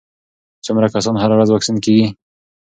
[0.65, 2.07] څومره کسان هره ورځ واکسین کېږي؟